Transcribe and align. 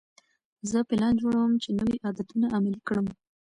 زه 0.69 0.77
پلان 0.89 1.13
جوړوم 1.21 1.51
چې 1.63 1.69
نوي 1.79 1.97
عادتونه 2.05 2.47
عملي 2.57 2.81
کړم. 2.87 3.05